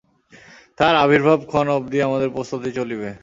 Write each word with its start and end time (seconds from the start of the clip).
তাঁহার 0.77 0.95
আবির্ভাব-ক্ষণ 0.97 1.65
অবধি 1.77 1.97
আমাদের 2.01 2.29
প্রস্তুতি 2.35 2.69
চলিবে। 2.77 3.09